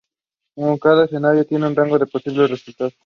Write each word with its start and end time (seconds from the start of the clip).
Cada 0.81 1.05
escenario 1.05 1.45
tiene 1.45 1.67
un 1.67 1.75
rango 1.75 1.99
de 1.99 2.07
posibles 2.07 2.49
resultados 2.49 2.59
asociados 2.59 2.79
a 2.81 2.85
ella. 2.95 2.99